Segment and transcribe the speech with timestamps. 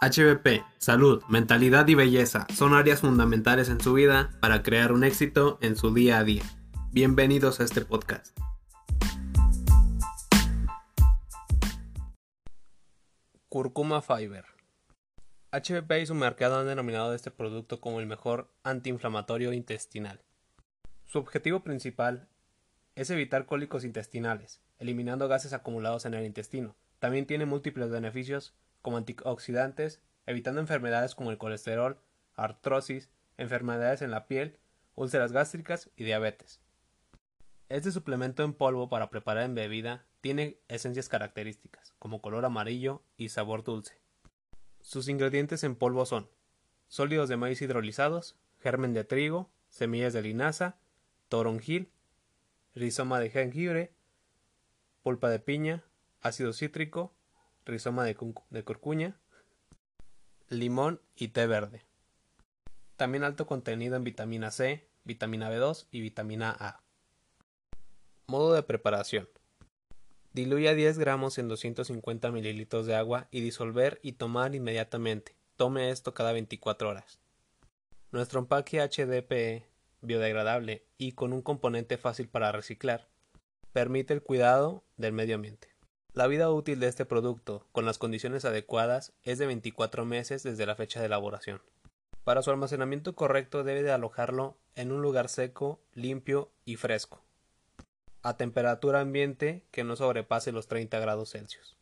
[0.00, 5.58] HBP, salud, mentalidad y belleza son áreas fundamentales en su vida para crear un éxito
[5.60, 6.44] en su día a día.
[6.92, 8.38] Bienvenidos a este podcast.
[13.48, 14.44] Curcuma Fiber.
[15.50, 20.22] HBP y su mercado han denominado este producto como el mejor antiinflamatorio intestinal.
[21.06, 22.28] Su objetivo principal
[22.94, 26.76] es evitar cólicos intestinales, eliminando gases acumulados en el intestino.
[27.00, 31.98] También tiene múltiples beneficios como antioxidantes, evitando enfermedades como el colesterol,
[32.34, 34.58] artrosis, enfermedades en la piel,
[34.94, 36.60] úlceras gástricas y diabetes.
[37.68, 43.28] Este suplemento en polvo para preparar en bebida tiene esencias características, como color amarillo y
[43.28, 44.00] sabor dulce.
[44.80, 46.30] Sus ingredientes en polvo son
[46.88, 50.78] sólidos de maíz hidrolizados, germen de trigo, semillas de linaza,
[51.28, 51.90] toronjil,
[52.74, 53.92] rizoma de jengibre,
[55.02, 55.84] pulpa de piña,
[56.20, 57.14] ácido cítrico,
[57.68, 58.16] rizoma de,
[58.50, 59.20] de curcuña,
[60.48, 61.82] limón y té verde.
[62.96, 66.82] También alto contenido en vitamina C, vitamina B2 y vitamina A.
[68.26, 69.28] Modo de preparación.
[70.32, 75.36] Diluya 10 gramos en 250 mililitros de agua y disolver y tomar inmediatamente.
[75.56, 77.20] Tome esto cada 24 horas.
[78.10, 79.66] Nuestro empaque HDPE,
[80.00, 83.08] biodegradable y con un componente fácil para reciclar,
[83.72, 85.67] permite el cuidado del medio ambiente.
[86.18, 90.66] La vida útil de este producto, con las condiciones adecuadas, es de 24 meses desde
[90.66, 91.62] la fecha de elaboración.
[92.24, 97.22] Para su almacenamiento correcto debe de alojarlo en un lugar seco, limpio y fresco,
[98.22, 101.76] a temperatura ambiente que no sobrepase los 30 grados Celsius.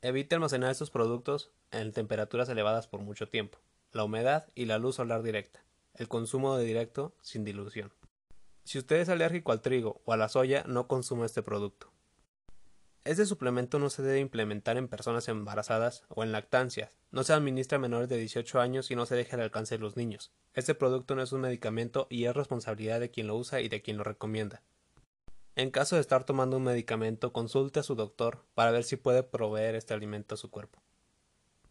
[0.00, 3.58] Evite almacenar estos productos en temperaturas elevadas por mucho tiempo,
[3.92, 5.62] la humedad y la luz solar directa,
[5.92, 7.92] el consumo de directo sin dilución.
[8.64, 11.92] Si usted es alérgico al trigo o a la soya, no consuma este producto.
[13.06, 16.98] Este suplemento no se debe implementar en personas embarazadas o en lactancias.
[17.12, 19.80] No se administra a menores de 18 años y no se deja al alcance de
[19.80, 20.32] los niños.
[20.54, 23.80] Este producto no es un medicamento y es responsabilidad de quien lo usa y de
[23.80, 24.60] quien lo recomienda.
[25.54, 29.22] En caso de estar tomando un medicamento, consulte a su doctor para ver si puede
[29.22, 30.82] proveer este alimento a su cuerpo.